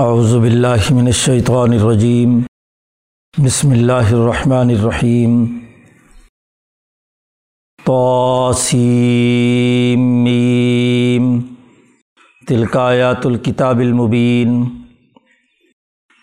[0.00, 2.38] اعوذ باللہ من الشیطان الرجیم
[3.34, 5.44] بسم اللہ الرحمن الرحیم
[7.86, 10.06] طاسیم
[12.48, 14.64] تلک آیات الکتاب المبین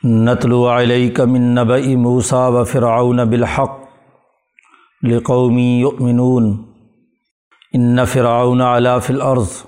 [0.03, 3.79] نتلو علیک من نبع موسیٰ و فرعون بالحق
[5.03, 6.55] لقومی یؤمنون
[7.73, 9.61] ان فرعون علا فی الارض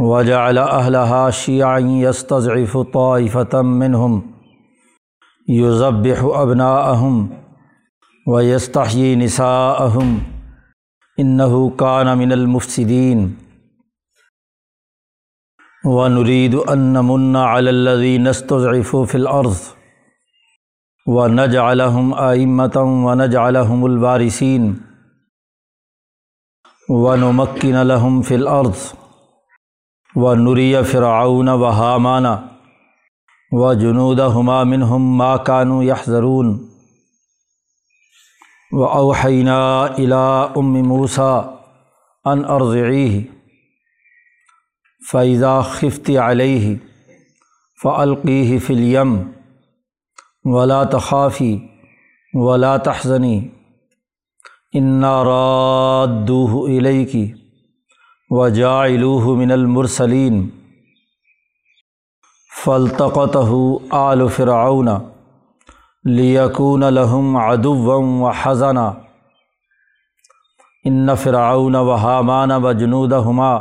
[0.00, 4.20] وجعل اہلها شیعا یستضعف طائفة منهم
[5.48, 7.26] یذبح ابناءهم
[8.26, 10.18] ویستحیی نساءهم.
[11.18, 13.34] انه کان من المفسدین
[15.84, 19.56] ونريد ان نمن على الذين استضعفوا في الارض
[21.06, 22.76] ونجعلهم ائمه
[23.06, 24.80] ونجعلهم الوارثين.
[26.90, 28.76] ونمكن لهم في الارض
[30.16, 32.48] و ونري فرعون وهامان
[33.52, 36.70] وجنودهما منهم ما كانوا يحذرون.
[38.72, 41.58] وأوحينا إلى أم موسى
[42.26, 43.24] أن أرضعيه.
[45.08, 46.76] فإذا خفت عليه
[47.82, 49.32] فألقيه في اليم.
[50.46, 51.60] ولا تخافي
[52.34, 53.50] ولا تحزني.
[54.76, 56.66] إنا رادوه
[58.32, 60.50] إليك وجاعلوه من المرسلين
[62.64, 64.88] فالتقطه آل فرعون
[66.04, 68.92] لیکون لہم عدوا و حضنا
[70.84, 73.58] ان فرعون و حامان و جنودہما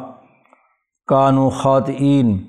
[1.07, 2.43] کانوا خاطئین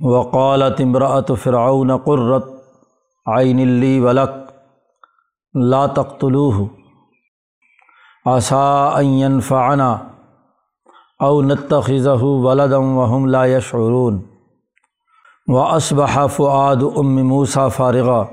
[0.00, 2.44] وقالت امرأة فرعون قرت
[3.26, 4.30] عین لی ولک
[5.54, 6.77] لا تقتلوه.
[8.28, 10.10] عسى ان ينفعنا
[11.22, 14.26] او نتخذه ولدا وهم لا يشعرون.
[15.46, 18.24] و اسبح فعاد ام موسا فارغہ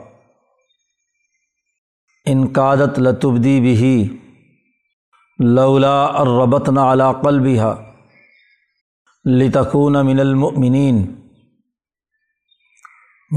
[2.25, 4.17] انقادت لتبدی بھی
[5.39, 7.73] لولا الربت نا علا قلبها.
[9.25, 11.15] لتکون من المؤمنین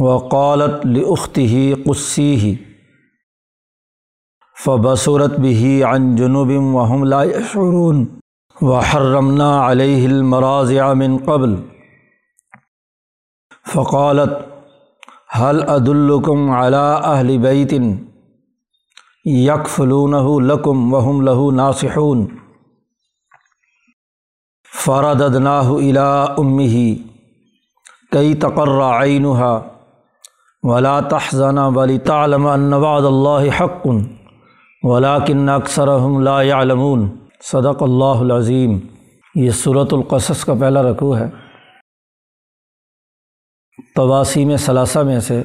[0.00, 2.67] وقالت لأخته قصیه
[4.64, 8.06] فبصرت به عن جنوب وهم لا يشعرون
[8.62, 11.54] وحرمنا عليه المراضع من قبل.
[13.74, 14.30] فقالت
[15.40, 17.96] حل عدالکم علا اہل بیتن
[19.24, 19.80] یک
[20.42, 22.26] لکم وہم لہو ناصحون؟
[24.84, 26.94] فرد ادناہ الا امی
[28.12, 29.58] کئی تقرر عینہا
[30.62, 33.86] ولا تحزن ولی تعلم ان وعد اللہ حق.
[34.82, 38.78] ولاکن اکثرهم لا يعلمون صدق اللہ العظیم۔
[39.34, 41.24] یہ صورت القصص کا پہلا رقوع ہے۔
[43.94, 45.42] تواسی میں ثلاثہ میں سے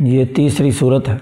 [0.00, 1.18] یہ تیسری صورت ہے۔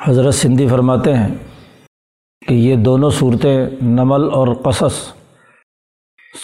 [0.00, 1.34] حضرت سندھی فرماتے ہیں
[2.48, 5.12] کہ یہ دونوں صورتیں نمل اور قصص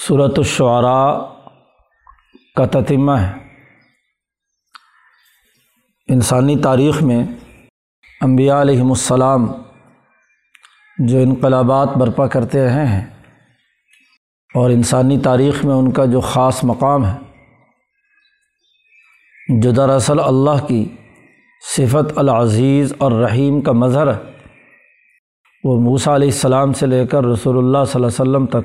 [0.09, 1.19] صورت الشعراء
[2.55, 3.42] کا تتمہ ہے۔
[6.13, 7.23] انسانی تاریخ میں
[8.21, 9.47] انبیاء علیہم السلام
[10.99, 13.05] جو انقلابات برپا کرتے رہے ہیں
[14.55, 17.17] اور انسانی تاریخ میں ان کا جو خاص مقام ہے،
[19.61, 20.85] جو دراصل اللہ کی
[21.63, 24.19] صفت العزیز اور رحیم کا مظہر ہے،
[25.65, 28.65] وہ موسیٰ علیہ السلام سے لے کر رسول اللہ صلی اللہ علیہ وسلم تک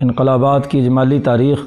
[0.00, 1.58] انقلابات کی اجمالی تاریخ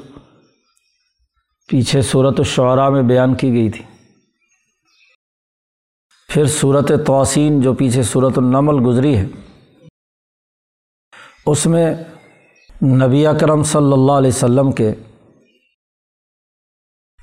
[1.68, 3.84] پیچھے صورت الشعراء میں بیان کی گئی تھی۔
[6.32, 9.24] پھر صورت توسین جو پیچھے صورت النمل گزری ہے،
[11.46, 11.86] اس میں
[12.96, 14.88] نبی اکرم صلی اللہ علیہ وسلم کے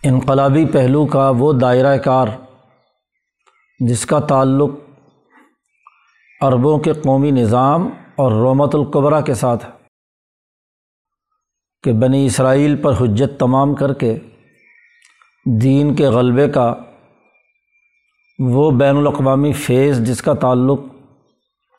[0.04, 2.28] انقلابی پہلو کا وہ دائرۂ کار،
[3.80, 4.72] جس کا تعلق
[6.42, 9.72] عربوں کے قومی نظام اور رومت القبرہ کے ساتھ ہے،
[11.84, 14.18] کہ بنی اسرائیل پر حجت تمام کر کے
[15.46, 16.74] دین کے غلبے کا
[18.40, 20.80] وہ بین الاقوامی فیض جس کا تعلق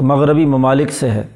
[0.00, 1.28] مغربی ممالک سے ہے،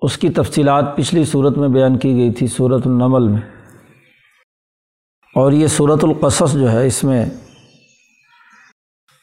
[0.00, 3.40] اس کی تفصیلات پچھلی صورت میں بیان کی گئی تھی، صورت النمل میں۔
[5.34, 7.26] اور یہ صورت القصص جو ہے، اس میں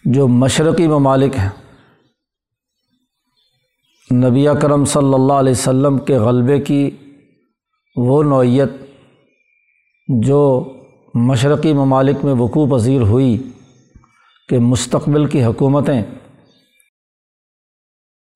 [0.05, 1.49] جو مشرقی ممالک ہیں،
[4.13, 6.89] نبی کرم صلی اللہ علیہ وسلم کے غلبے کی
[7.95, 8.69] وہ نوعیت
[10.21, 10.71] جو
[11.13, 13.43] مشرقی ممالک میں وقوع پذیر ہوئی۔
[14.49, 16.01] کہ مستقبل کی حکومتیں،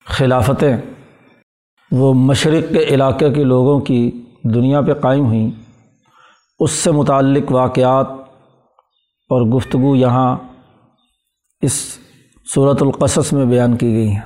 [0.06, 0.76] خلافتیں،
[1.90, 4.22] وہ مشرق کے علاقے کے لوگوں کی
[4.54, 5.50] دنیا پہ قائم ہوئیں،
[6.58, 8.06] اس سے متعلق واقعات
[9.30, 10.36] اور گفتگو یہاں
[11.62, 11.98] اس
[12.54, 14.20] صورت القصص میں بیان کی گئی ہیں۔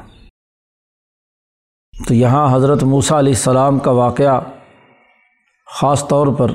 [2.08, 4.40] تو یہاں حضرت موسیٰ علیہ السلام کا واقعہ
[5.80, 6.50] خاص طور پر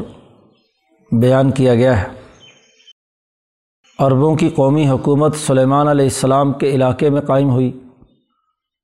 [1.11, 2.22] بیان کیا گیا ہے۔
[3.99, 7.71] عربوں کی قومی حکومت سلیمان علیہ السلام کے علاقے میں قائم ہوئی۔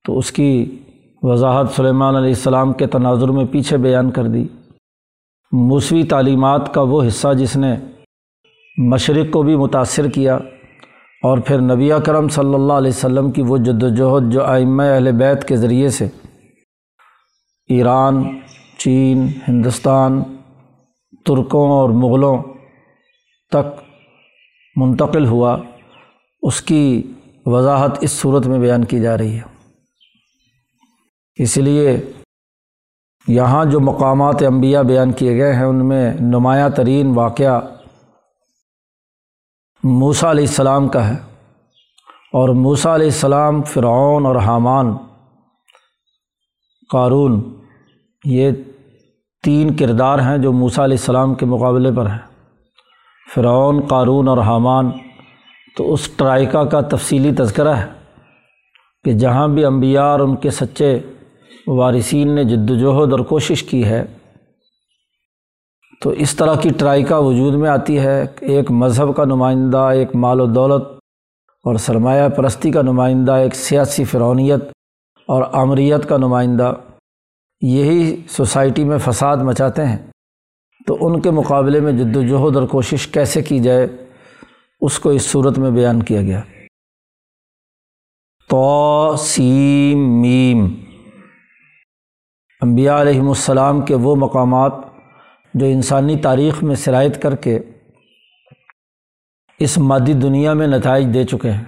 [0.06, 0.80] تو اس کی
[1.24, 4.48] وضاحت سلیمان علیہ السلام کے تناظر میں پیچھے بیان کر دی۔
[5.52, 7.76] موسوی تعلیمات کا وہ حصہ جس نے
[8.78, 10.36] مشرق کو بھی متاثر کیا
[11.24, 15.12] اور پھر نبی کرم صلی اللہ علیہ وسلم کی وہ جد وجہد جو آئمہ اہل
[15.12, 16.08] بیت کے ذریعے سے
[17.68, 18.40] ایران،
[18.78, 20.24] چین، ہندوستان،
[21.26, 22.38] ترکوں اور مغلوں
[23.52, 23.89] تک
[24.80, 25.58] منتقل ہوا،
[26.42, 27.14] اس کی
[27.46, 29.76] وضاحت اس صورت میں بیان کی جا رہی ہے۔
[31.36, 32.12] اس لیے
[33.28, 37.60] یہاں جو مقامات انبیاء بیان کیے گئے ہیں، ان میں نمایاں ترین واقعہ
[39.84, 41.16] موسیٰ علیہ السلام کا ہے۔
[42.34, 44.98] اور موسیٰ علیہ السلام، فرعون اور حامان،
[46.92, 47.62] قارون،
[48.26, 48.52] یہ
[49.44, 52.29] تین کردار ہیں جو موسیٰ علیہ السلام کے مقابلے پر ہیں۔
[53.36, 54.90] فرعون، قارون اور حامان،
[55.78, 57.88] تو اس ٹرائکا کا تفصیلی تذکرہ ہے
[59.06, 60.98] کہ جہاں بھی انبیاء اور ان کے سچے
[61.68, 64.04] وارثین نے جد وجہد اور کوشش کی ہے،
[66.02, 70.42] تو اس طرح کی ٹرائکا وجود میں آتی ہے ایک مذہب کا نمائندہ، ایک مال
[70.42, 70.84] و دولت
[71.66, 74.64] اور سرمایہ پرستی کا نمائندہ، ایک سیاسی فرونیت
[75.30, 76.74] اور آمریت کا نمائندہ،
[77.62, 79.98] یہی سوسائٹی میں فساد مچاتے ہیں۔
[80.90, 83.88] تو ان کے مقابلے میں جد وجہد اور کوشش کیسے کی جائے،
[84.82, 86.42] اس کو اس صورت میں بیان کیا گیا۔
[88.50, 90.68] تو سیم، میم۔
[92.62, 94.72] انبیاء علیہم السلام کے وہ مقامات
[95.54, 97.60] جو انسانی تاریخ میں سرایت کر کے
[99.60, 101.64] اس مادی دنیا میں نتائج دے چکے ہیں۔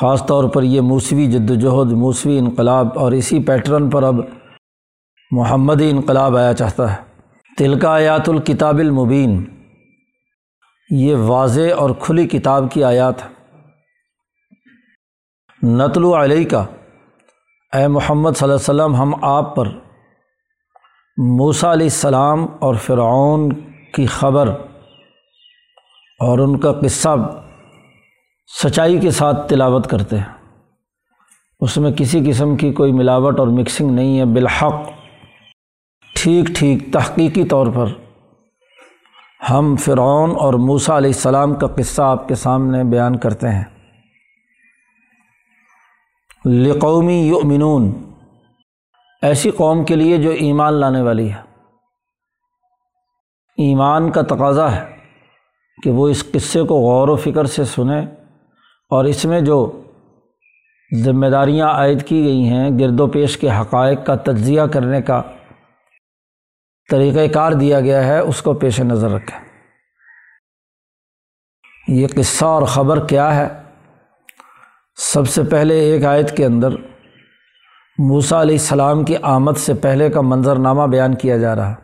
[0.00, 4.14] خاص طور پر یہ موسوی جد وجہد موسوی انقلاب اور اسی پیٹرن پر اب
[5.30, 7.09] محمدی انقلاب آیا چاہتا ہے۔
[7.60, 9.44] تلکا آیات الکتاب المبین۔
[10.90, 13.28] یہ واضح اور کھلی کتاب کی آیات۔ ہے
[15.62, 16.66] نتل و علیہ کا
[17.78, 19.66] اے محمد صلی اللہ علیہ وسلم، ہم آپ پر
[21.16, 23.48] موسیٰ علیہ السلام اور فرعون
[23.94, 24.48] کی خبر
[26.20, 27.16] اور ان کا قصہ
[28.62, 30.56] سچائی کے ساتھ تلاوت کرتے ہیں۔
[31.60, 34.99] اس میں کسی قسم کی کوئی ملاوٹ اور مکسنگ نہیں ہے، بالحق۔
[36.22, 37.86] ٹھیک ٹھیک تحقیقی طور پر
[39.50, 43.64] ہم فرعون اور موسیٰ علیہ السلام کا قصہ آپ کے سامنے بیان کرتے ہیں۔
[46.46, 48.12] لقومی یؤمنون،
[49.22, 51.40] ایسی قوم کے لیے جو ایمان لانے والی ہے۔
[53.58, 54.84] ایمان کا تقاضا ہے
[55.82, 58.06] کہ وہ اس قصے کو غور و فکر سے سنیں
[58.90, 59.82] اور اس میں جو
[61.04, 65.22] ذمہ داریاں عائد کی گئی ہیں، گرد و پیش کے حقائق کا تجزیہ کرنے کا
[66.90, 69.40] طریقۂ کار دیا گیا ہے، اس کو پیش نظر رکھیں۔
[71.88, 73.48] یہ قصہ اور خبر کیا ہے؟
[74.96, 76.68] سب سے پہلے ایک آیت کے اندر
[77.98, 81.74] موسا علیہ السلام کی آمد سے پہلے کا منظر نامہ بیان کیا جا رہا۔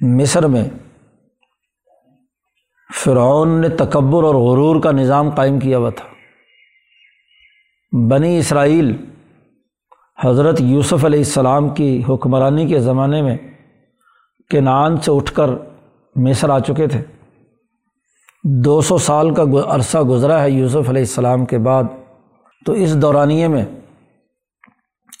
[0.00, 0.64] مصر میں
[3.04, 6.08] فرعون نے تکبر اور غرور کا نظام قائم کیا ہوا تھا۔
[8.10, 9.09] بنی اسرائیل
[10.24, 13.36] حضرت یوسف علیہ السلام کی حکمرانی کے زمانے میں
[14.50, 15.50] کینان سے اٹھ کر
[16.16, 17.02] مصر آ چکے تھے۔
[18.44, 21.84] دو سو سال کا عرصہ گزرا ہے یوسف علیہ السلام کے بعد۔
[22.66, 23.64] تو اس دورانیے میں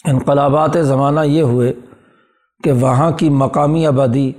[0.04, 1.72] انقلابات زمانہ یہ ہوئے
[2.64, 4.32] کہ وہاں کی مقامی آبادی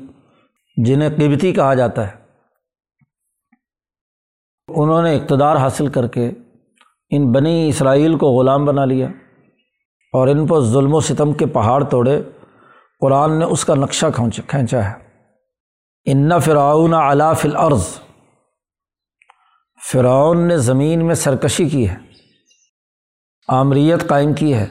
[0.78, 2.12] جنہیں قبتی کہا جاتا ہے،
[4.68, 6.32] انہوں نے اقتدار حاصل کر کے
[7.10, 9.08] ان بنی اسرائیل کو غلام بنا لیا۔
[10.12, 12.22] اور ان پر ظلم و ستم کے پہاڑ توڑے۔
[13.00, 14.06] قرآن نے اس کا نقشہ
[14.48, 14.94] کھینچا ہے۔
[16.06, 17.88] ان فراؤن علاف العرض
[19.92, 21.96] فرعون نے زمین میں سرکشی کی ہے۔
[23.48, 24.68] آمریت قائم کی ہے۔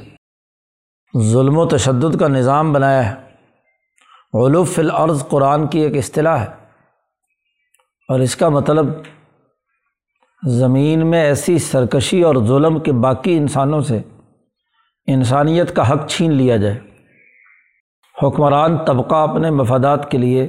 [1.18, 3.14] ظلم و تشدد کا نظام بنایا ہے۔
[4.46, 6.66] علوف العرض قرآن کی ایک اصطلاح ہے۔
[8.08, 8.86] اور اس کا مطلب
[10.46, 14.00] زمین میں ایسی سرکشی اور ظلم کے باقی انسانوں سے
[15.06, 16.78] انسانیت کا حق چھین لیا جائے۔
[18.22, 20.48] حکمران طبقہ اپنے مفادات کے لیے،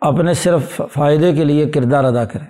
[0.00, 2.44] اپنے صرف فائدے کے لیے کردار ادا کرے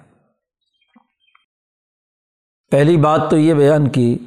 [2.73, 4.19] پہلی بات تو یہ بیان کی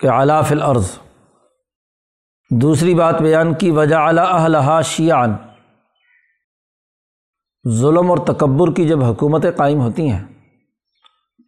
[0.00, 0.98] کہ علاف العرض
[2.50, 5.34] دوسری بات بیان کی وجہ اعلیٰ شیعان
[7.64, 10.24] ظلم اور تکبر کی جب حکومتیں قائم ہوتی ہیں،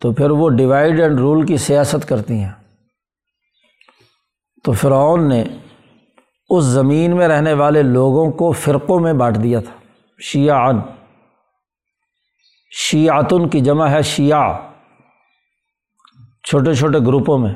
[0.01, 2.53] تو پھر وہ ڈیوائڈ اینڈ رول کی سیاست کرتی ہیں۔
[4.69, 5.45] تو فرعون نے
[6.49, 9.79] اس زمین میں رہنے والے لوگوں کو فرقوں میں بانٹ دیا تھا۔
[10.21, 10.81] شیعان
[12.71, 14.71] شیعتن کی جمع ہے شیعہ۔
[16.45, 17.55] چھوٹے چھوٹے گروپوں میں۔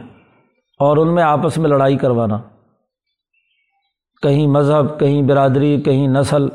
[0.79, 2.39] اور ان میں آپس میں لڑائی کروانا۔
[4.23, 6.49] کہیں مذہب، کہیں برادری، کہیں نسل۔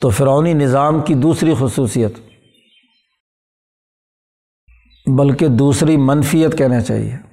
[0.00, 2.18] تو فرعونی نظام کی دوسری خصوصیت۔
[5.06, 7.29] بلکہ دوسری منفیت کہنا چاہیے۔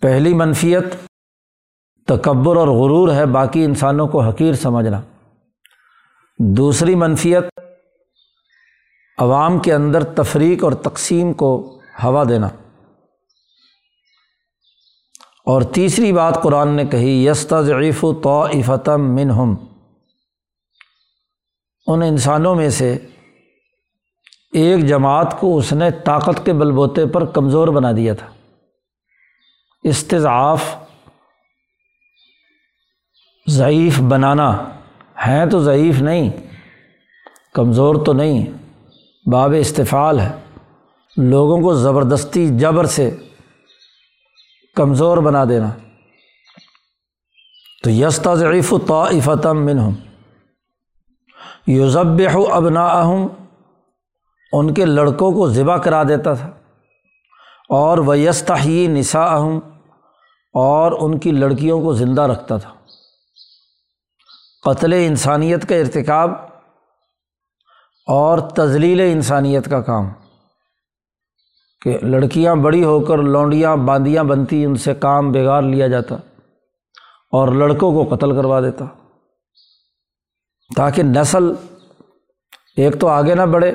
[0.00, 0.84] پہلی منفیت
[2.06, 5.00] تکبر اور غرور ہے، باقی انسانوں کو حقیر سمجھنا۔
[6.38, 7.44] دوسری منفیت
[9.18, 12.46] عوام کے اندر تفریق اور تقسیم کو ہوا دینا۔
[15.44, 19.54] اور تیسری بات قرآن نے کہی یستا ضعیف و توفتم منہم۔
[21.86, 22.98] ان انسانوں میں سے
[24.52, 28.39] ایک جماعت کو اس نے طاقت کے بل بوتے پر کمزور بنا دیا تھا۔
[29.82, 30.76] استضعاف
[33.48, 34.64] ضعیف بنانا
[35.26, 36.30] ہیں تو ضعیف نہیں،
[37.54, 38.46] کمزور تو نہیں،
[39.28, 40.32] باب استفال ہے۔
[41.16, 43.16] لوگوں کو زبردستی جبر سے
[44.74, 45.70] کمزور بنا دینا۔
[47.82, 49.94] تو یستا ضعیف و طافتم منہم۔
[51.66, 52.22] یوزب
[52.52, 53.04] ابنا
[54.52, 56.50] ان کے لڑکوں کو ذبح کرا دیتا تھا۔
[57.68, 59.58] اور وہ ویستحی نسا اہم
[60.52, 62.74] اور ان کی لڑکیوں کو زندہ رکھتا تھا۔
[64.64, 66.30] قتل انسانیت کا ارتکاب
[68.06, 70.08] اور تزلیل انسانیت کا کام۔
[71.80, 76.14] کہ لڑکیاں بڑی ہو کر لونڈیاں، باندیاں بنتی، ان سے کام بگاڑ لیا جاتا
[77.32, 78.84] اور لڑکوں کو قتل کروا دیتا۔
[80.76, 81.52] تاکہ نسل
[82.76, 83.70] ایک تو آگے نہ بڑھے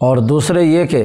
[0.00, 1.04] اور دوسرے یہ کہ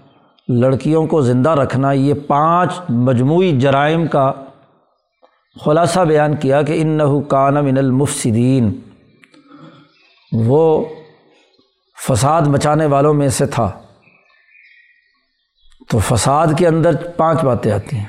[0.59, 4.31] لڑکیوں کو زندہ رکھنا، یہ پانچ مجموعی جرائم کا
[5.65, 8.79] خلاصہ بیان کیا کہ ان نحو کان من المفصدین
[10.31, 10.85] وہ
[12.07, 13.71] فساد مچانے والوں میں سے تھا۔
[15.89, 18.05] تو فساد کے اندر پانچ باتیں آتی ہیں۔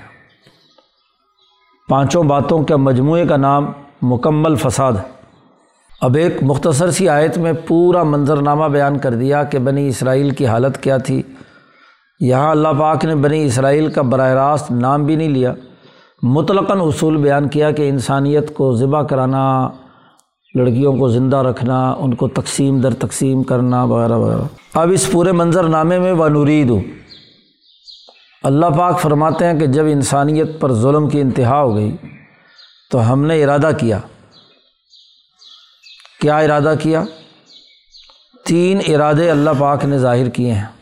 [1.88, 3.72] پانچوں باتوں کے مجموعے کا نام
[4.02, 4.92] مکمل فساد۔
[6.00, 10.46] اب ایک مختصر سی آیت میں پورا منظرنامہ بیان کر دیا کہ بنی اسرائیل کی
[10.46, 11.22] حالت کیا تھی۔
[12.26, 15.54] یہاں اللہ پاک نے بنی اسرائیل کا براہ راست نام بھی نہیں لیا۔
[16.22, 19.70] مطلقاً اصول بیان کیا کہ انسانیت کو ذبح کرانا،
[20.54, 24.42] لڑکیوں کو زندہ رکھنا، ان کو تقسیم در تقسیم کرنا، وغیرہ وغیرہ۔
[24.74, 26.72] اب اس پورے منظر نامے میں وہ نورید
[28.42, 31.96] اللہ پاک فرماتے ہیں کہ جب انسانیت پر ظلم کی انتہا ہو گئی
[32.90, 33.98] تو ہم نے ارادہ کیا۔
[36.20, 37.02] کیا ارادہ کیا؟
[38.46, 40.81] تین ارادے اللہ پاک نے ظاہر کیے ہیں۔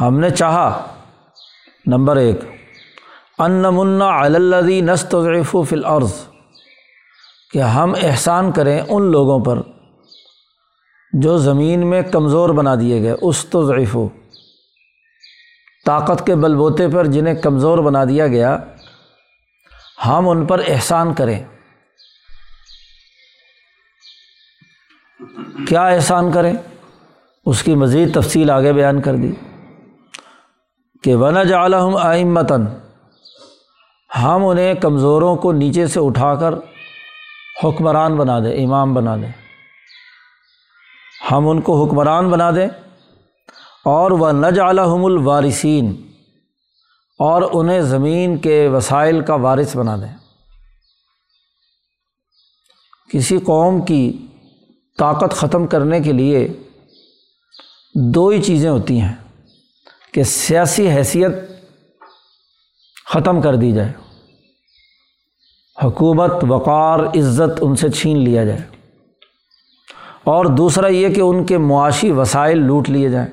[0.00, 0.94] ہم نے چاہا۔
[1.86, 2.40] نمبر ایک،
[3.38, 6.12] ان منا اللّی نستضعف فی الارض،
[7.52, 9.58] کہ ہم احسان کریں ان لوگوں پر
[11.12, 13.96] جو زمین میں کمزور بنا دیے گئے۔ اس تو ضعیف
[15.86, 18.58] طاقت کے بل بوتے پر جنہیں کمزور بنا دیا گیا۔
[20.06, 21.44] ہم ان پر احسان کریں۔
[25.68, 26.52] کیا احسان کریں؟
[27.46, 29.32] اس کی مزید تفصیل آگے بیان کر دی۔
[31.02, 32.66] کہ ون جعلہم آئمتاً
[34.22, 36.54] ہم انہیں کمزوروں کو نیچے سے اٹھا کر
[37.64, 39.32] حکمران بنا دیں، امام بنا دیں۔
[41.32, 42.68] ہم ان کو حکمران بنا دیں۔
[43.84, 46.06] اور وہ نج عالم الوارثین
[47.18, 50.16] اور انہیں زمین کے وسائل کا وارث بنا دیں۔
[53.12, 54.26] کسی قوم کی
[54.98, 56.48] طاقت ختم کرنے کے لیے
[57.94, 59.14] دو ہی چیزیں ہوتی ہیں۔
[60.12, 61.32] کہ سیاسی حیثیت
[63.06, 63.92] ختم کر دی جائے۔
[65.84, 68.60] حکومت، وقار، عزت ان سے چھین لیا جائے۔
[70.24, 73.28] اور دوسرا یہ کہ ان کے معاشی وسائل لوٹ لیے جائیں۔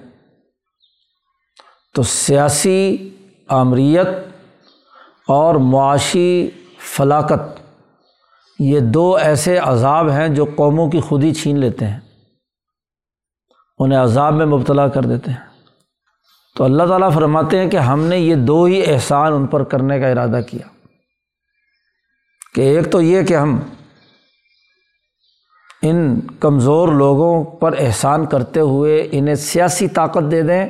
[1.94, 3.10] تو سیاسی
[3.48, 4.08] آمریت
[5.28, 7.62] اور معاشی فلاکت،
[8.60, 12.00] یہ دو ایسے عذاب ہیں جو قوموں کی خود ہی چھین لیتے ہیں۔
[13.80, 15.47] انہیں عذاب میں مبتلا کر دیتے ہیں۔
[16.58, 20.00] تو اللہ تعالیٰ فرماتے ہیں کہ ہم نے یہ دو ہی احسان ان پر کرنے
[20.00, 20.68] کا ارادہ کیا
[22.56, 23.60] کہ ایک تو یہ کہ ہم
[25.82, 30.66] ان کمزور لوگوں پر احسان کرتے ہوئے انہیں سیاسی طاقت دے دیں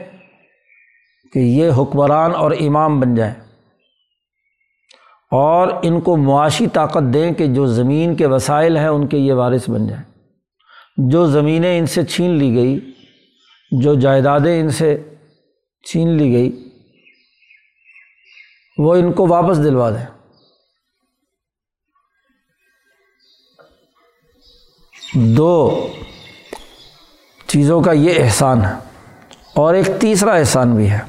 [1.34, 3.34] کہ یہ حکمران اور امام بن جائیں
[5.32, 9.34] اور ان کو معاشی طاقت دیں کہ جو زمین کے وسائل ہیں ان کے یہ
[9.34, 10.04] وارث بن جائیں
[11.10, 12.80] جو زمینیں ان سے چھین لی گئی
[13.72, 14.96] جو جائیدادیں ان سے
[15.84, 16.70] چھین لی گئی۔
[18.78, 20.06] وہ ان کو واپس دلوا دیں
[25.14, 25.88] دو
[27.48, 28.74] چیزوں کا یہ احسان ہے
[29.56, 31.00] اور ایک تیسرا احسان بھی ہے۔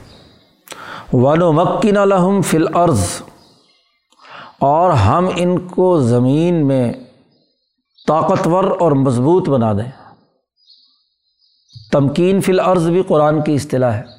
[1.13, 3.23] ون و مکین الحم فل عرض
[4.59, 6.93] اور ہم ان کو زمین میں
[8.07, 9.91] طاقتور اور مضبوط بنا دیں۔
[11.93, 14.18] تمکین فی العرض بھی قرآن کی اصطلاح ہے۔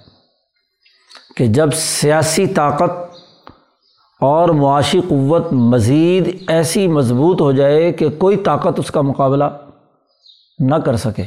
[1.39, 2.91] کہ جب سیاسی طاقت
[4.21, 9.43] اور معاشی قوت مزید ایسی مضبوط ہو جائے کہ کوئی طاقت اس کا مقابلہ
[10.59, 11.23] نہ کر سکے۔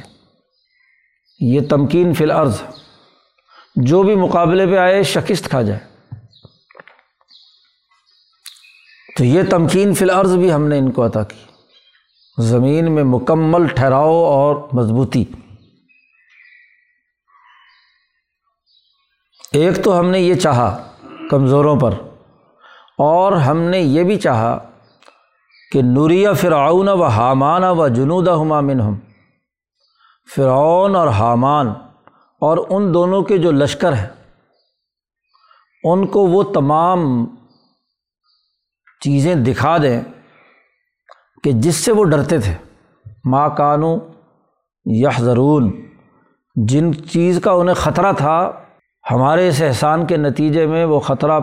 [1.40, 2.62] یہ تمکین فی العرض
[3.76, 5.80] جو بھی مقابلے پہ آئے شکست کھا جائے۔
[9.18, 11.44] تو یہ تمکین فی العرض بھی ہم نے ان کو عطا کی۔
[12.38, 15.24] زمین میں مکمل ٹھہراؤ اور مضبوطی۔
[19.52, 20.68] ایک تو ہم نے یہ چاہا
[21.30, 21.94] کمزوروں پر،
[22.98, 24.56] اور ہم نے یہ بھی چاہا
[25.72, 28.98] کہ نوریہ فرعون و حامان و جنود ہمامن ہم
[30.28, 31.68] فرعون اور حامان
[32.42, 34.06] اور ان دونوں کے جو لشکر ہیں،
[35.84, 37.04] ان کو وہ تمام
[39.02, 40.00] چیزیں دکھا دیں
[41.44, 42.54] کہ جس سے وہ ڈرتے تھے۔
[43.24, 43.96] ماں کانو
[44.86, 45.70] یا ضرون
[46.56, 48.38] جن چیز کا انہیں خطرہ تھا
[49.10, 51.40] ہمارے اس احسان کے نتیجے میں وہ خطرہ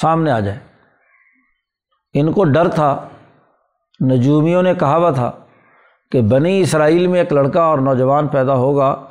[0.00, 0.58] سامنے آ جائے۔
[2.14, 3.08] ان کو ڈر تھا،
[4.10, 5.32] نجومیوں نے کہا ہوا تھا
[6.12, 9.04] کہ بنی اسرائیل میں ایک لڑکا اور نوجوان پیدا ہوگا،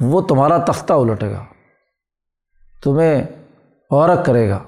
[0.00, 1.44] وہ تمہارا تختہ الٹے گا،
[2.82, 3.24] تمہیں
[3.90, 4.62] غورک کرے گا۔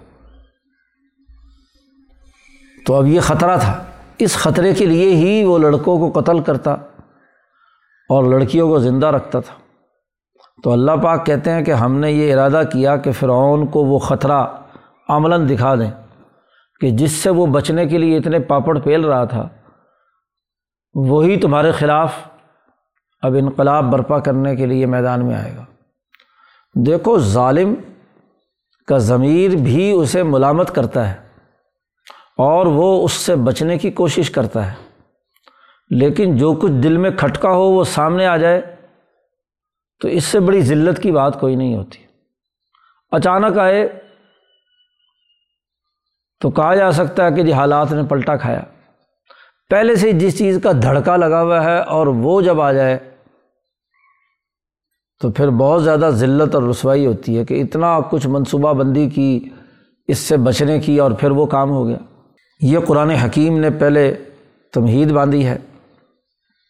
[2.86, 3.84] تو اب یہ خطرہ تھا۔
[4.18, 6.72] اس خطرے کے لیے ہی وہ لڑکوں کو قتل کرتا
[8.08, 9.63] اور لڑکیوں کو زندہ رکھتا تھا۔
[10.62, 13.98] تو اللہ پاک کہتے ہیں کہ ہم نے یہ ارادہ کیا کہ فرعون کو وہ
[13.98, 14.44] خطرہ
[15.08, 15.90] عملاً دکھا دیں
[16.80, 19.46] کہ جس سے وہ بچنے کے لیے اتنے پاپڑ پھیل رہا تھا،
[20.94, 22.16] وہی تمہارے خلاف
[23.22, 25.64] اب انقلاب برپا کرنے کے لیے میدان میں آئے گا۔
[26.76, 27.74] دیکھو، ظالم
[28.88, 31.14] کا ضمیر بھی اسے ملامت کرتا ہے
[32.38, 34.72] اور وہ اس سے بچنے کی کوشش کرتا ہے،
[35.90, 38.60] لیکن جو کچھ دل میں کھٹکا ہو وہ سامنے آ جائے
[40.04, 41.98] تو اس سے بڑی ذلت کی بات کوئی نہیں ہوتی۔
[43.12, 43.88] اچانک آئے
[46.40, 48.60] تو کہا جا سکتا ہے کہ جی حالات نے پلٹا کھایا۔
[49.70, 52.98] پہلے سے جس چیز کا دھڑکا لگا ہوا ہے اور وہ جب آ جائے
[55.20, 59.48] تو پھر بہت زیادہ ذلت اور رسوائی ہوتی ہے کہ اتنا کچھ منصوبہ بندی کی،
[60.08, 61.98] اس سے بچنے کی اور پھر وہ کام ہو گیا۔
[62.60, 64.14] یہ قرآن حکیم نے پہلے
[64.74, 65.58] تمہید باندھی ہے۔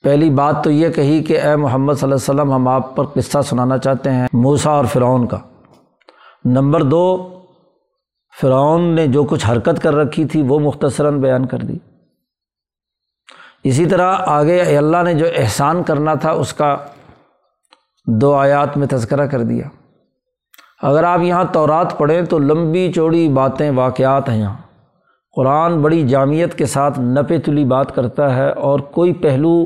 [0.05, 3.05] پہلی بات تو یہ کہی کہ اے محمد صلی اللہ علیہ وسلم، ہم آپ پر
[3.05, 5.39] قصہ سنانا چاہتے ہیں موسا اور فرعون کا۔
[6.45, 7.31] نمبر دو،
[8.41, 11.79] فرعون نے جو کچھ حرکت کر رکھی تھی وہ مختصراً بیان کر دی۔
[13.65, 16.77] اسی طرح آگے اللہ نے جو احسان کرنا تھا اس کا
[18.07, 19.69] دو آیات میں تذکرہ کر دیا۔
[20.83, 24.57] اگر آپ یہاں تورات پڑھیں تو لمبی چوڑی باتیں واقعات ہیں یہاں۔
[25.37, 29.65] قرآن بڑی جامعت کے ساتھ نپے تلی بات کرتا ہے اور کوئی پہلو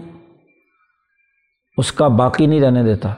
[1.79, 3.14] اس کا باقی نہیں رہنے دیتا۔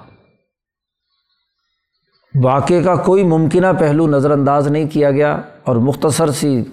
[2.42, 6.64] واقعے کا کوئی ممکنہ پہلو نظر انداز نہیں کیا گیا اور مختصر سی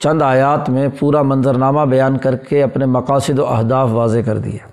[0.00, 4.68] چند آیات میں پورا منظرنامہ بیان کر کے اپنے مقاصد و اہداف واضح کر دیا۔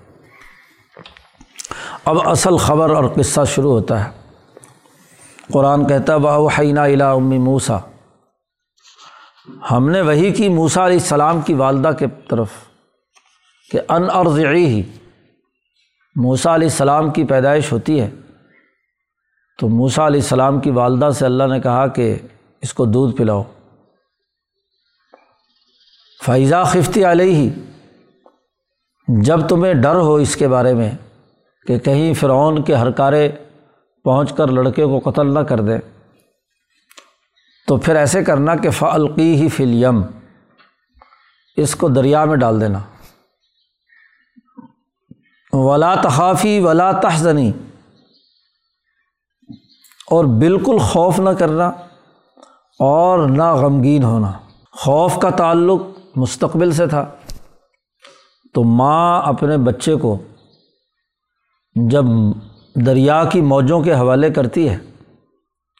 [2.04, 4.10] اب اصل خبر اور قصہ شروع ہوتا ہے۔
[5.52, 7.78] قرآن کہتا باؤ حینہ الا امی موسا
[9.70, 12.48] ہم نے وہی کی موسا علیہ السلام کی والدہ کے طرف
[13.70, 14.04] کہ ان
[14.56, 14.82] ہی
[16.16, 18.10] موسا علیہ السلام کی پیدائش ہوتی ہے
[19.58, 22.18] تو موسا علیہ السلام کی والدہ سے اللہ نے کہا کہ
[22.62, 23.42] اس کو دودھ پلاؤ۔
[26.26, 27.50] فیضا خفتی علیہ ہی
[29.08, 30.90] جب تمہیں ڈر ہو اس کے بارے میں
[31.66, 33.28] کہ کہیں فرعون کے ہر کارے
[34.04, 35.78] پہنچ کر لڑکے کو قتل نہ کر دیں
[37.66, 40.02] تو پھر ایسے کرنا کہ فعلقی ہی فلیم
[41.56, 42.78] اس کو دریا میں ڈال دینا۔
[45.52, 47.52] ولا تخافی ولا تحزنی۔
[50.10, 51.66] اور بالکل خوف نہ کرنا
[52.78, 54.32] اور نہ غمگین ہونا۔
[54.72, 55.82] خوف کا تعلق
[56.16, 57.08] مستقبل سے تھا۔
[58.54, 60.18] تو ماں اپنے بچے کو
[61.90, 62.04] جب
[62.74, 64.78] دریا کی موجوں کے حوالے کرتی ہے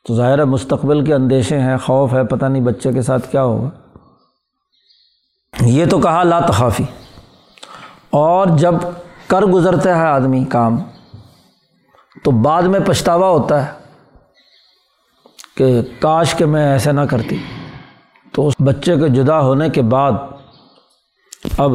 [0.08, 3.70] تو ظاہر مستقبل کے اندیشے ہیں، خوف ہے، پتہ نہیں بچے کے ساتھ کیا ہوگا۔
[5.60, 6.84] یہ تو کہا لا تخافی۔
[8.10, 8.74] اور جب
[9.30, 10.78] کر گزرتا ہے آدمی کام۔
[12.24, 13.72] تو بعد میں پچھتاوا ہوتا ہے
[15.56, 17.36] کہ کاش کہ میں ایسے نہ کرتی۔
[18.32, 20.12] تو اس بچے کے جدا ہونے کے بعد
[21.58, 21.70] اب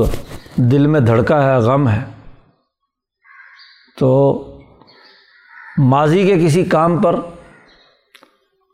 [0.55, 2.03] دل میں دھڑکا ہے، غم ہے۔
[3.99, 4.41] تو
[5.77, 7.19] ماضی کے کسی کام پر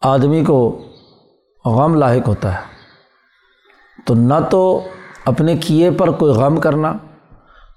[0.01, 0.85] آدمی کو
[1.65, 2.65] غم لاحق ہوتا ہے۔
[4.05, 4.87] تو نہ تو
[5.25, 6.93] اپنے کیے پر کوئی غم کرنا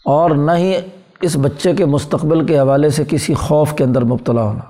[0.05, 0.77] اور نہ ہی
[1.21, 4.61] اس بچے کے مستقبل کے حوالے سے کسی خوف کے اندر مبتلا ہونا۔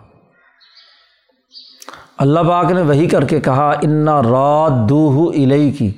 [2.19, 5.93] اللہ پاک نے وہی کر کے کہا، انا رات دو الہی کی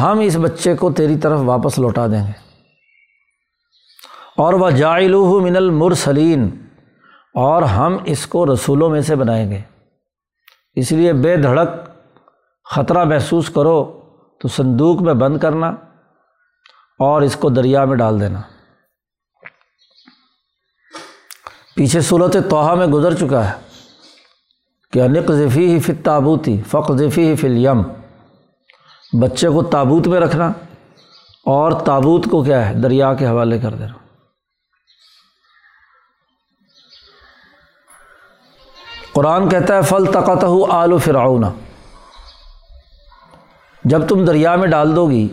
[0.00, 2.50] ہم اس بچے کو تیری طرف واپس لوٹا دیں گے۔
[4.36, 6.50] اور وہ جائلوہ من المرسلین
[7.34, 9.60] اور ہم اس کو رسولوں میں سے بنائیں گے۔
[10.74, 11.68] اس لیے بے دھڑک
[12.64, 14.00] خطرہ محسوس کرو،
[14.40, 15.72] تو صندوق میں بند کرنا۔
[17.00, 18.40] اور اس کو دریا میں ڈال دینا۔
[21.74, 23.54] پیچھے صورت توحہ میں گزر چکا ہے
[24.92, 27.82] کہ انق ذفی ہی فت تابوتی فق ذفی ہی فلیم
[29.20, 30.46] بچے کو تابوت میں رکھنا
[31.44, 33.92] اور تابوت کو کیا ہے؟ دریا کے حوالے کر دینا۔
[39.12, 41.44] قرآن کہتا ہے فل تقت آل و فرعون۔
[43.84, 45.28] جب تم دریا میں ڈال دو گی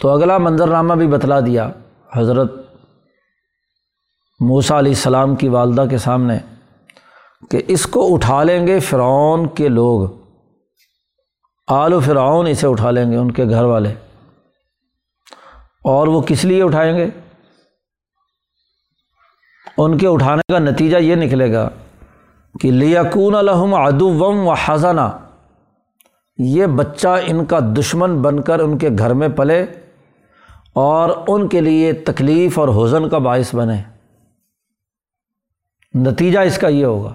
[0.00, 1.70] تو اگلا منظرنامہ بھی بتلا دیا
[2.12, 2.52] حضرت
[4.40, 6.38] موسا علیہ السلام کی والدہ کے سامنے
[7.50, 10.08] کہ اس کو اٹھا لیں گے فرعون کے لوگ۔
[11.68, 13.94] آل و فرعون اسے اٹھا لیں گے، ان کے گھر والے۔
[15.84, 17.10] اور وہ کس لیے اٹھائیں گے؟
[19.78, 21.68] ان کے اٹھانے کا نتیجہ یہ نکلے گا
[22.60, 25.28] کہ لیکون الحم ادو وم و حضانہ
[26.38, 29.66] یہ بچہ ان کا دشمن بن کر ان کے گھر میں پلے۔
[30.76, 33.82] اور ان کے لیے تکلیف اور حزن کا باعث بنے۔
[35.94, 37.14] نتیجہ اس کا یہ ہوگا۔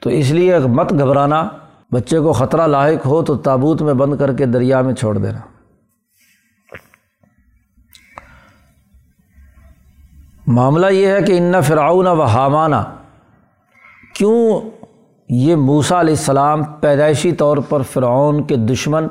[0.00, 1.48] تو اس لیے مت گھبرانا،
[1.92, 5.38] بچے کو خطرہ لاحق ہو تو تابوت میں بند کر کے دریا میں چھوڑ دینا۔
[10.46, 12.96] معاملہ یہ ہے کہ ان فرعون و حامانہ
[14.14, 14.60] کیوں
[15.28, 19.06] یہ موسا علیہ السلام پیدائشی طور پر فرعون کے دشمن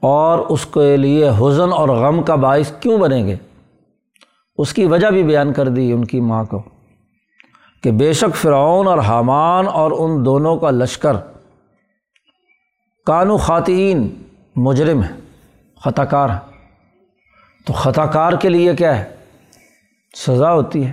[0.00, 3.36] اور اس کے لیے حزن اور غم کا باعث کیوں بنیں گے؟
[4.58, 6.62] اس کی وجہ بھی بیان کر دی ان کی ماں کو
[7.82, 11.12] کہ بے شک فرعون اور حامان اور ان دونوں کا لشکر
[13.06, 14.22] کانو خواتین
[14.56, 15.12] مجرم ہے
[15.84, 16.50] خطا کار ہے
[17.66, 19.10] تو خطا کار کے لیے کیا ہے؟
[20.14, 20.92] سزا ہوتی ہے۔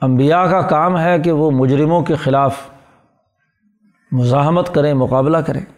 [0.00, 2.56] امبیا کا کام ہے کہ وہ مجرموں کے خلاف
[4.12, 5.75] مزاحمت کریں، مقابلہ کریں۔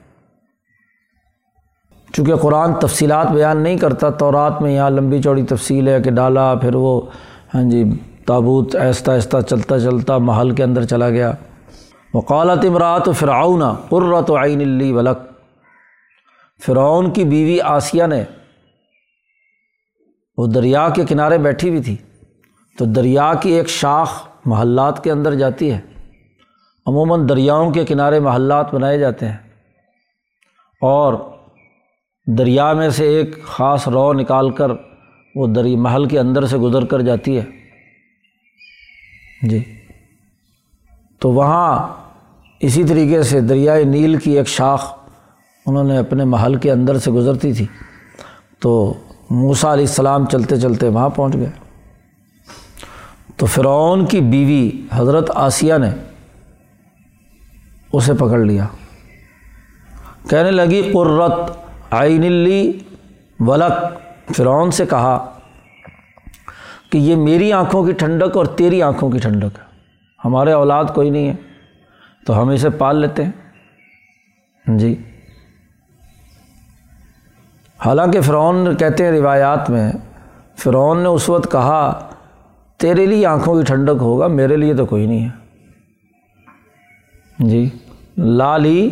[2.12, 6.10] چونکہ قرآن تفصیلات بیان نہیں کرتا تو رات میں یہاں لمبی چوڑی تفصیل ہے کہ
[6.10, 7.00] ڈالا، پھر وہ
[7.54, 7.84] ہاں جی
[8.26, 11.32] تابوت ایستا ایستا چلتا چلتا محل کے اندر چلا گیا۔
[12.14, 15.18] وقالت امرات فرعون، قرۃ عین اللی ولک۔
[16.66, 18.24] فرعون کی بیوی آسیہ نے،
[20.36, 21.96] وہ دریا کے کنارے بیٹھی ہوئی تھی۔
[22.78, 24.10] تو دریا کی ایک شاخ
[24.44, 25.80] محلات کے اندر جاتی ہے۔
[26.86, 29.36] عموماً دریاؤں کے کنارے محلات بنائے جاتے ہیں۔
[30.80, 31.14] اور
[32.30, 34.70] دریا میں سے ایک خاص رو نکال کر
[35.34, 37.44] وہ دری محل کے اندر سے گزر کر جاتی ہے۔
[39.42, 39.64] جی۔
[41.18, 41.94] تو وہاں
[42.60, 44.92] اسی طریقے سے دریائے نیل کی ایک شاخ
[45.66, 47.66] انہوں نے اپنے محل کے اندر سے گزرتی تھی۔
[48.60, 48.94] تو
[49.30, 51.50] موسا علیہ السلام چلتے چلتے وہاں پہنچ گئے۔
[53.36, 55.90] تو فرعون کی بیوی حضرت آسیہ نے
[57.92, 58.66] اسے پکڑ لیا۔
[60.30, 62.78] کہنے لگی قرت آئین لی
[63.40, 63.98] ولک۔
[64.34, 65.38] فرعون سے کہا
[66.90, 69.64] کہ یہ میری آنکھوں کی ٹھنڈک اور تیری آنکھوں کی ٹھنڈک ہے۔
[70.24, 71.34] ہمارے اولاد کوئی نہیں ہے،
[72.26, 73.32] تو ہم اسے پال لیتے ہیں۔
[74.66, 74.94] جی۔
[77.86, 79.92] حالانکہ فرعون کہتے ہیں روایات میں،
[80.56, 82.08] فرعون نے اس وقت کہا،
[82.76, 85.30] تیرے لیے آنکھوں کی ٹھنڈک ہوگا، میرے لیے تو کوئی نہیں ہے۔
[87.38, 87.68] جی۔
[88.18, 88.90] لالی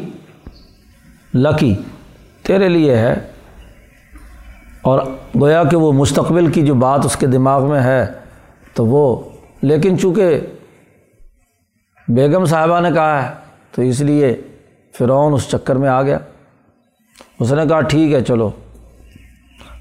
[1.34, 1.74] لکی۔
[2.46, 3.14] تیرے لیے ہے
[4.82, 5.06] اور
[5.40, 8.06] گویا کہ وہ مستقبل کی جو بات اس کے دماغ میں ہے
[8.74, 9.22] تو وہ
[9.62, 10.40] لیکن چونکہ
[12.08, 13.34] بیگم صاحبہ نے کہا ہے
[13.70, 14.40] تو اس لیے
[14.98, 16.18] فرعون اس چکر میں آ گیا۔
[17.40, 18.50] اس نے کہا ٹھیک ہے، چلو۔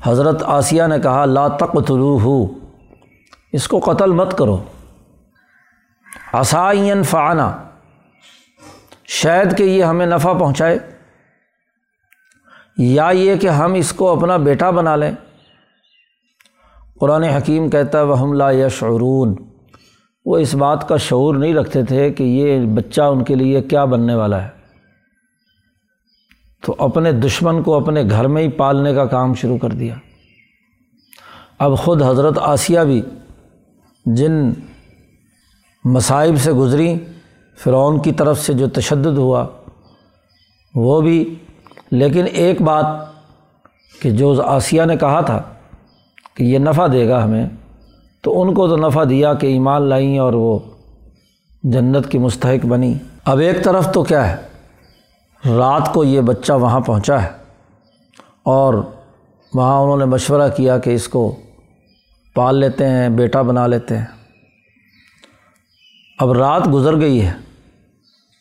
[0.03, 2.45] حضرت آسیہ نے کہا، لا تقتلو ہو
[3.51, 4.63] اس کو قتل مت کرو۔
[6.33, 7.63] آسائین فعانہ
[9.07, 10.94] شاید کہ یہ ہمیں نفع پہنچائے۔
[12.77, 15.11] یا یہ کہ ہم اس کو اپنا بیٹا بنا لیں۔
[16.99, 19.35] قرآن حکیم کہتا ہے وہ حملہ یا شعرون
[20.25, 23.85] وہ اس بات کا شعور نہیں رکھتے تھے کہ یہ بچہ ان کے لیے کیا
[23.85, 24.49] بننے والا ہے۔
[26.65, 29.95] تو اپنے دشمن کو اپنے گھر میں ہی پالنے کا کام شروع کر دیا۔
[31.59, 33.01] اب خود حضرت آسیہ بھی
[34.05, 34.53] جن
[35.85, 36.95] مصائب سے گزری،
[37.63, 39.47] فرعون کی طرف سے جو تشدد ہوا،
[40.75, 41.35] وہ بھی
[41.95, 42.85] لیکن ایک بات
[44.01, 45.41] کہ جو آسیہ نے کہا تھا
[46.35, 47.45] کہ یہ نفع دے گا ہمیں،
[48.23, 50.57] تو ان کو تو نفع دیا کہ ایمان لائیں اور وہ
[51.63, 52.93] جنت کی مستحق بنی
[53.25, 54.35] اب ایک طرف تو کیا ہے؟
[55.43, 57.29] رات کو یہ بچہ وہاں پہنچا ہے
[58.43, 58.73] اور
[59.53, 61.35] وہاں انہوں نے مشورہ کیا کہ اس کو
[62.35, 64.05] پال لیتے ہیں، بیٹا بنا لیتے ہیں۔
[66.19, 67.31] اب رات گزر گئی ہے،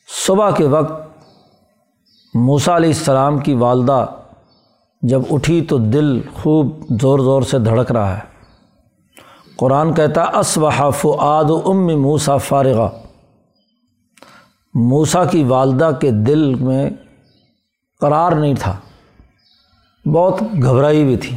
[0.08, 1.03] صبح کے وقت
[2.34, 4.06] موسا علیہ السلام کی والدہ
[5.02, 8.22] جب اٹھی تو دل خوب زور زور سے دھڑک رہا ہے۔
[9.56, 12.88] قرآن کہتا اسبح فعاد ام موسا فارغہ۔
[14.74, 16.90] موسا کی والدہ کے دل میں
[18.00, 18.76] قرار نہیں تھا۔
[20.12, 21.36] بہت گھبرائی بھی تھی۔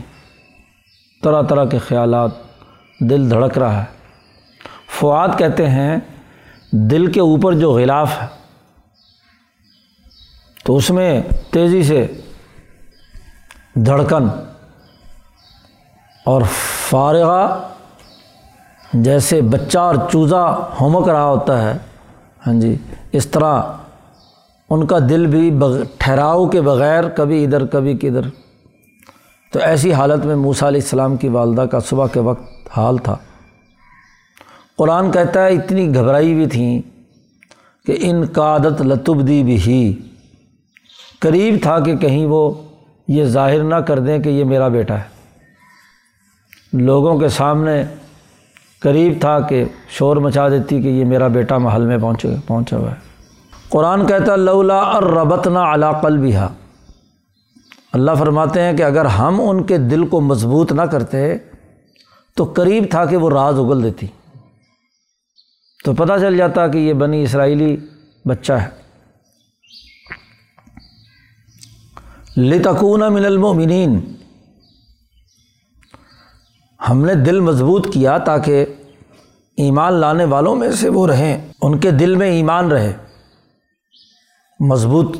[1.23, 2.31] طرح طرح کے خیالات
[2.99, 3.85] دل دھڑک رہا ہے۔
[4.99, 5.97] فعاد کہتے ہیں،
[6.71, 8.36] دل کے اوپر جو غلاف ہے
[10.67, 12.07] تو اس میں تیزی سے
[13.73, 14.27] دھڑکن
[16.25, 16.41] اور
[16.89, 17.69] فارغہ
[18.93, 21.77] جیسے بچہ اور چوزا ہومک رہا ہوتا ہے
[22.47, 22.75] ہاں جی
[23.11, 23.61] اس طرح
[24.69, 25.59] ان کا دل بھی
[25.97, 28.29] ٹھہراؤ کے بغیر کبھی ادھر کبھی کدھر۔
[29.51, 33.15] تو ایسی حالت میں موسا علیہ السلام کی والدہ کا صبح کے وقت حال تھا۔
[34.77, 36.81] قرآن کہتا ہے، اتنی گھبرائی بھی تھیں
[37.85, 39.95] کہ ان کا عادت لطبدی بھی ہی۔
[41.19, 42.53] قریب تھا کہ کہیں وہ
[43.07, 45.17] یہ ظاہر نہ کر دیں کہ یہ میرا بیٹا ہے۔
[46.73, 47.83] لوگوں کے سامنے
[48.79, 52.91] قریب تھا کہ شور مچا دیتی کہ یہ میرا بیٹا محل میں پہنچے پہنچا ہوا
[52.91, 52.95] ہے۔
[53.69, 56.35] قرآن کہتا لولا اور ربت نہ علاقل بھی
[57.93, 61.37] اللہ فرماتے ہیں کہ اگر ہم ان کے دل کو مضبوط نہ کرتے
[62.35, 64.07] تو قریب تھا کہ وہ راز اگل دیتی۔
[65.85, 67.77] تو پتہ چل جاتا کہ یہ بنی اسرائیلی
[68.25, 68.86] بچہ ہے۔
[72.37, 74.13] لتکون من المؤمنین۔
[76.89, 78.65] ہم نے دل مضبوط کیا تاکہ
[79.57, 82.93] ایمان لانے والوں میں سے وہ رہیں، ان کے دل میں ایمان رہے۔
[84.59, 85.17] مضبوط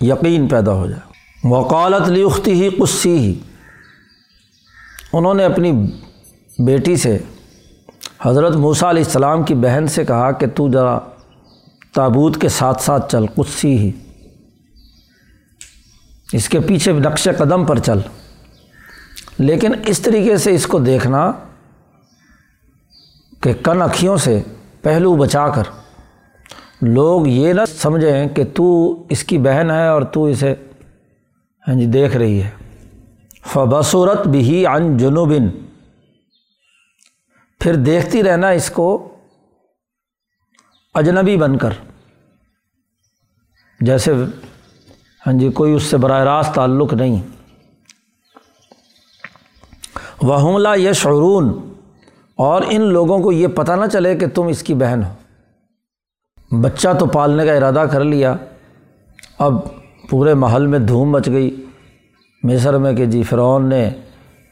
[0.00, 1.00] یقین پیدا ہو جائے۔
[1.44, 3.34] وقالت اختی ہی قصی ہی۔
[5.12, 5.72] انہوں نے اپنی
[6.58, 7.18] بیٹی سے
[8.22, 10.98] حضرت موسیٰ علیہ السلام کی بہن سے کہا کہ تو ذرا
[11.94, 13.90] تابوت کے ساتھ ساتھ چل، قصی ہی۔
[16.32, 17.98] اس کے پیچھے نقش قدم پر چل۔
[19.38, 21.32] لیکن اس طریقے سے اس کو دیکھنا
[23.40, 24.42] کہ کن اکھیوں سے
[24.82, 25.62] پہلو بچا کر۔
[26.82, 30.54] لوگ یہ نہ سمجھیں کہ تو اس کی بہن ہے اور تو اسے
[31.68, 32.50] ہاں جی دیکھ رہی ہے۔
[33.46, 35.48] فبصورت بھی ان جنوبن۔
[37.60, 39.16] پھر دیکھتی رہنا اس کو
[40.94, 41.70] اجنبی بن کر۔
[43.80, 44.12] جیسے
[45.26, 47.22] ہاں جی کوئی اس سے براہ راست تعلق نہیں۔
[50.22, 51.52] وہ یشعرون
[52.36, 55.14] اور ان لوگوں کو یہ پتہ نہ چلے کہ تم اس کی بہن ہو۔
[56.60, 58.34] بچہ تو پالنے کا ارادہ کر لیا۔
[59.38, 59.54] اب
[60.10, 61.64] پورے محل میں دھوم مچ گئی۔
[62.42, 63.90] مصر میں کہ جی فرعون نے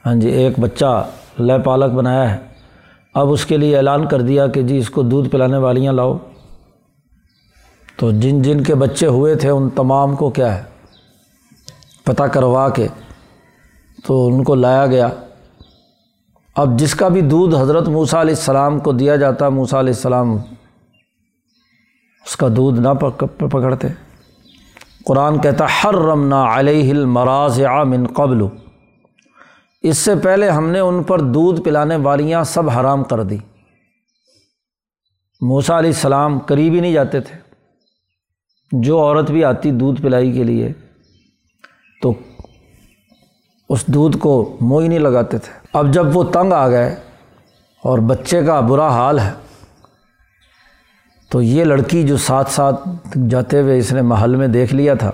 [0.07, 1.07] ہاں جی ایک بچہ
[1.39, 2.39] لے پالک بنایا ہے۔
[3.15, 6.19] اب اس کے لیے اعلان کر دیا کہ جی اس کو دودھ پلانے والیاں لاؤ۔
[7.97, 10.63] تو جن جن کے بچے ہوئے تھے، ان تمام کو کیا ہے؟
[12.05, 12.89] پتہ کروا کے
[14.07, 15.09] تو ان کو لایا گیا۔
[16.57, 20.37] اب جس کا بھی دودھ حضرت موسیٰ علیہ السلام کو دیا جاتا، موسیٰ علیہ السلام
[22.27, 22.89] اس کا دودھ نہ
[23.39, 23.89] پکڑتے۔
[25.05, 28.45] قرآن کہتا ہر رمنا علیہ المراض من قبل.
[29.83, 33.39] اس سے پہلے ہم نے ان پر دودھ پلانے والیاں سب حرام کر دی۔
[35.41, 37.42] موسا علیہ السلام قریب ہی نہیں جاتے تھے۔
[38.73, 40.73] جو عورت بھی آتی دودھ پلائی کے لیے،
[42.03, 42.15] تو
[43.69, 46.97] اس دودھ کو منہ ہی نہیں لگاتے تھے۔ اب جب وہ تنگ آ گئے
[47.85, 49.33] اور بچے کا برا حال ہے،
[51.31, 52.89] تو یہ لڑکی جو ساتھ ساتھ
[53.31, 55.11] جاتے ہوئے اس نے محل میں دیکھ لیا تھا۔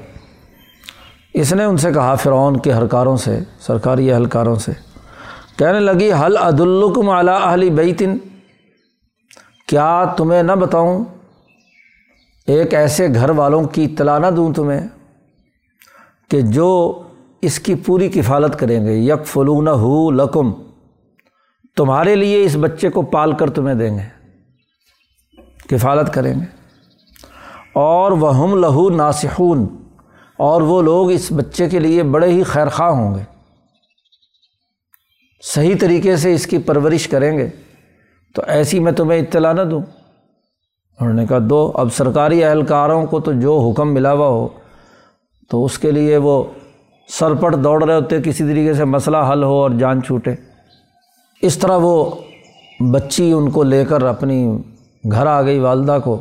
[1.34, 4.72] اس نے ان سے کہا، فرعون کے اہلکاروں سے، سرکاری اہلکاروں سے۔
[5.58, 8.18] کہنے لگی حل عدالکم اعلیٰ اہلی بیتن
[9.66, 11.04] کیا تمہیں نہ بتاؤں
[12.48, 14.88] ایک ایسے گھر والوں کی اطلاع نہ دوں تمہیں
[16.30, 17.02] کہ جو
[17.42, 20.52] اس کی پوری کفالت کریں گے۔ یک فلون ہو لکم،
[21.76, 24.02] تمہارے لیے اس بچے کو پال کر تمہیں دیں گے،
[25.68, 26.44] کفالت کریں گے۔
[27.72, 29.66] اور وہ ہم لہو ناسخون
[30.36, 33.22] اور وہ لوگ اس بچے کے لیے بڑے ہی خیر خواہ ہوں گے۔
[35.42, 37.48] صحیح طریقے سے اس کی پرورش کریں گے،
[38.34, 39.82] تو ایسی میں تمہیں اطلاع نہ دوں۔
[41.00, 44.48] انہوں نے کہا، دو، اب سرکاری اہلکاروں کو تو جو حکم ملا ہوا ہو،
[45.50, 46.44] تو اس کے لیے وہ
[47.08, 50.34] سرپٹ دوڑ رہے ہوتے، کسی طریقے سے مسئلہ حل ہو اور جان چھوٹے۔
[51.42, 52.10] اس طرح وہ
[52.92, 54.58] بچی ان کو لے کر اپنی
[55.12, 56.20] گھر آ گئی والدہ کو۔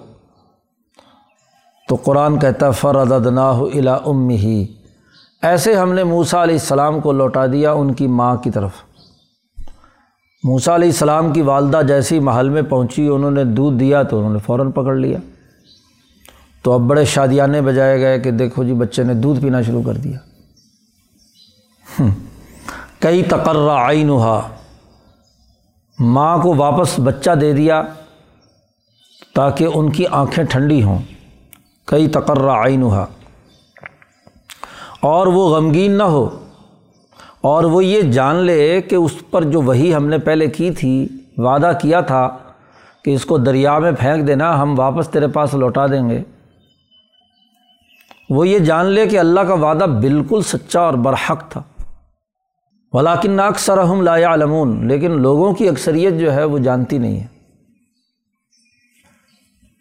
[1.90, 4.66] تو قرآن کہتا فرد نا الا ام ہی
[5.42, 8.72] ایسے ہم نے موسا علیہ السلام کو لوٹا دیا ان کی ماں کی طرف۔
[10.48, 14.34] موسا علیہ السلام کی والدہ جیسی محل میں پہنچی، انہوں نے دودھ دیا تو انہوں
[14.34, 15.18] نے فوراً پکڑ لیا۔
[16.62, 19.94] تو اب بڑے شادیانے بجائے گئے کہ دیکھو جی بچے نے دودھ پینا شروع کر
[19.94, 20.18] دیا۔
[23.00, 24.10] کئی تقرر آئین
[26.00, 27.84] ماں کو واپس بچہ دے دیا
[29.36, 31.00] تاکہ ان کی آنکھیں ٹھنڈی ہوں۔
[31.86, 32.84] کئی تقرر آئین
[35.00, 36.47] اور وہ غمگین نہ ہو۔
[37.42, 41.08] اور وہ یہ جان لے کہ اس پر جو وہی ہم نے پہلے کی تھی،
[41.38, 42.38] وعدہ کیا تھا
[43.04, 46.24] کہ اس کو دریا میں پھینک دینا، ہم واپس تیرے پاس لوٹا دیں گے۔
[48.30, 51.64] وہ یہ جان لے کہ اللہ کا وعدہ بالکل سچا اور برحق تھا۔
[52.94, 57.28] ولاکن اکثر ہم لا علمون لیکن لوگوں کی اکثریت جو ہے وہ جانتی نہیں ہے۔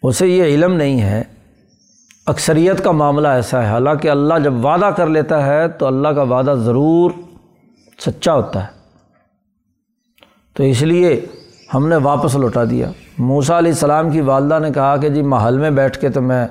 [0.03, 1.23] اسے یہ علم نہیں ہے۔
[2.25, 6.21] اکثریت کا معاملہ ایسا ہے، حالانکہ اللہ جب وعدہ کر لیتا ہے تو اللہ کا
[6.21, 7.11] وعدہ ضرور
[8.05, 8.77] سچا ہوتا ہے۔
[10.53, 11.25] تو اس لیے
[11.73, 15.57] ہم نے واپس لوٹا دیا۔ موسا علیہ السلام کی والدہ نے کہا کہ جی محل
[15.57, 16.47] میں بیٹھ کے تو میں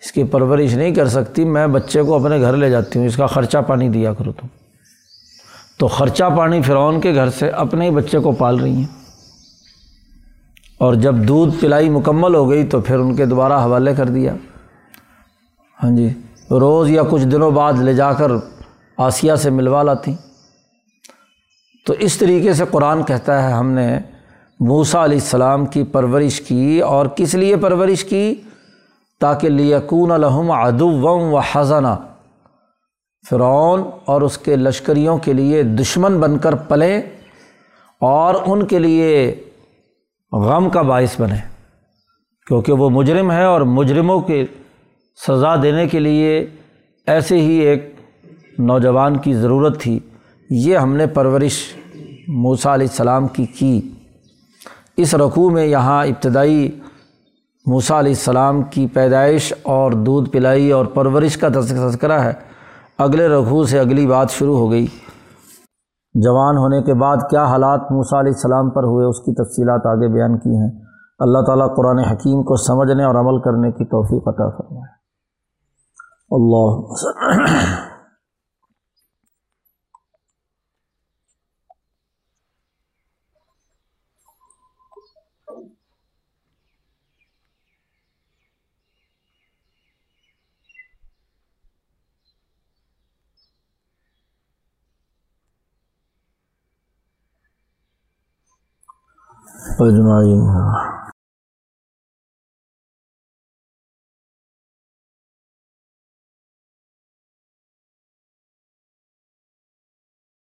[0.00, 3.16] اس کی پرورش نہیں کر سکتی، میں بچے کو اپنے گھر لے جاتی ہوں، اس
[3.16, 4.46] کا خرچہ پانی دیا کرو تم۔
[5.78, 9.02] تو خرچہ پانی فرعون کے گھر سے اپنے ہی بچے کو پال رہی ہیں۔
[10.78, 14.34] اور جب دودھ پلائی مکمل ہو گئی تو پھر ان کے دوبارہ حوالے کر دیا۔
[15.82, 16.08] ہاں جی
[16.50, 18.32] روز یا کچھ دنوں بعد لے جا کر
[18.96, 20.14] آسیہ سے ملوا لاتی۔
[21.86, 23.98] تو اس طریقے سے قرآن کہتا ہے ہم نے
[24.60, 28.34] موسا علیہ السلام کی پرورش کی اور کس لیے پرورش کی؟
[29.20, 31.96] تاکہ لیکون الحم ادو و حضنا
[33.30, 37.02] فرعون اور اس کے لشکریوں کے لیے دشمن بن کر پلیں
[38.00, 39.34] اور ان کے لیے
[40.32, 41.36] غم کا باعث بنے
[42.46, 44.46] کیونکہ وہ مجرم ہے اور مجرموں کے
[45.28, 46.46] سزا دینے کے لیے
[47.06, 47.94] ایسے ہی ایک
[48.58, 50.00] نوجوان کی ضرورت تھی۔
[50.50, 51.52] یہ ہم نے پرورش
[52.28, 53.94] موسا علیہ السلام کی کی۔
[54.96, 56.80] اس رقوع میں یہاں ابتدائی
[57.66, 62.32] موسا علیہ السلام کی پیدائش اور دودھ پلائی اور پرورش کا تذکرہ ہے۔
[62.98, 64.86] اگلے رقوع سے اگلی بات شروع ہو گئی۔
[66.14, 70.08] جوان ہونے کے بعد کیا حالات موسا علیہ السلام پر ہوئے اس کی تفصیلات آگے
[70.08, 70.70] بیان کی ہیں۔
[71.18, 75.02] اللہ تعالیٰ قرآن حکیم کو سمجھنے اور عمل کرنے کی توفیق عطا فرمائے۔
[76.30, 76.92] اللہ
[99.86, 100.46] اجمعین